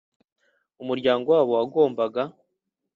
umuryango 0.81 1.27
wabo 1.35 1.51
wagombaga 1.57 2.21